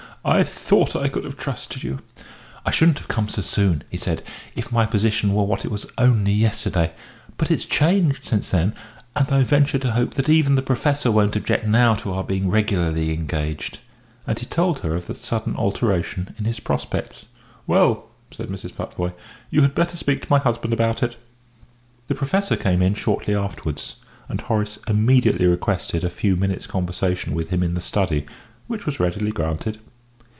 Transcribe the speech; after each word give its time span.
"I 0.23 0.43
thought 0.43 0.95
I 0.95 1.07
could 1.09 1.23
have 1.23 1.35
trusted 1.35 1.81
you!" 1.81 1.97
"I 2.63 2.69
shouldn't 2.69 2.99
have 2.99 3.07
come 3.07 3.27
so 3.27 3.41
soon," 3.41 3.83
he 3.89 3.97
said, 3.97 4.21
"if 4.55 4.71
my 4.71 4.85
position 4.85 5.33
were 5.33 5.45
what 5.45 5.65
it 5.65 5.71
was 5.71 5.87
only 5.97 6.31
yesterday. 6.31 6.91
But 7.39 7.49
it's 7.49 7.65
changed 7.65 8.27
since 8.27 8.49
then, 8.49 8.75
and 9.15 9.27
I 9.31 9.43
venture 9.43 9.79
to 9.79 9.93
hope 9.93 10.13
that 10.13 10.29
even 10.29 10.53
the 10.53 10.61
Professor 10.61 11.09
won't 11.11 11.35
object 11.35 11.65
now 11.65 11.95
to 11.95 12.13
our 12.13 12.23
being 12.23 12.51
regularly 12.51 13.15
engaged." 13.15 13.79
And 14.27 14.37
he 14.37 14.45
told 14.45 14.81
her 14.81 14.93
of 14.93 15.07
the 15.07 15.15
sudden 15.15 15.55
alteration 15.55 16.35
in 16.37 16.45
his 16.45 16.59
prospects. 16.59 17.25
"Well," 17.65 18.05
said 18.29 18.49
Mrs. 18.49 18.73
Futvoye, 18.73 19.13
"you 19.49 19.63
had 19.63 19.73
better 19.73 19.97
speak 19.97 20.21
to 20.21 20.27
my 20.29 20.37
husband 20.37 20.71
about 20.71 21.01
it." 21.01 21.15
The 22.09 22.13
Professor 22.15 22.55
came 22.55 22.83
in 22.83 22.93
shortly 22.93 23.33
afterwards, 23.33 23.95
and 24.29 24.39
Horace 24.41 24.77
immediately 24.87 25.47
requested 25.47 26.03
a 26.03 26.11
few 26.11 26.35
minutes' 26.35 26.67
conversation 26.67 27.33
with 27.33 27.49
him 27.49 27.63
in 27.63 27.73
the 27.73 27.81
study, 27.81 28.27
which 28.67 28.85
was 28.85 28.99
readily 28.99 29.31
granted. 29.31 29.79